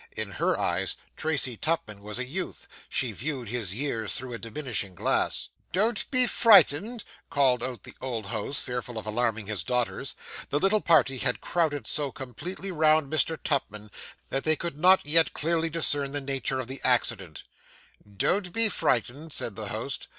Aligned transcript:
In 0.17 0.31
her 0.31 0.57
eyes 0.59 0.95
Tracy 1.15 1.55
Tupman 1.57 2.01
was 2.01 2.17
a 2.17 2.25
youth; 2.25 2.67
she 2.89 3.11
viewed 3.11 3.49
his 3.49 3.71
years 3.71 4.13
through 4.15 4.33
a 4.33 4.39
diminishing 4.39 4.95
glass. 4.95 5.49
'Don't 5.73 6.09
be 6.09 6.25
frightened,' 6.25 7.03
called 7.29 7.63
out 7.63 7.83
the 7.83 7.93
old 8.01 8.25
host, 8.25 8.63
fearful 8.63 8.97
of 8.97 9.05
alarming 9.05 9.45
his 9.45 9.61
daughters. 9.61 10.15
The 10.49 10.57
little 10.57 10.81
party 10.81 11.19
had 11.19 11.39
crowded 11.39 11.85
so 11.85 12.11
completely 12.11 12.71
round 12.71 13.13
Mr. 13.13 13.37
Tupman, 13.43 13.91
that 14.31 14.43
they 14.43 14.55
could 14.55 14.79
not 14.79 15.05
yet 15.05 15.33
clearly 15.35 15.69
discern 15.69 16.13
the 16.13 16.19
nature 16.21 16.59
of 16.59 16.65
the 16.65 16.81
accident. 16.83 17.43
'Don't 18.03 18.51
be 18.51 18.69
frightened,' 18.69 19.31
said 19.33 19.55
the 19.55 19.67
host. 19.67 20.07